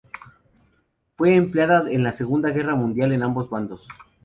Fue 1.15 1.35
empleada 1.35 1.83
en 1.91 2.01
la 2.03 2.11
Segunda 2.11 2.49
Guerra 2.49 2.73
Mundial 2.73 3.11
en 3.11 3.21
ambos 3.21 3.51
bandos. 3.51 3.87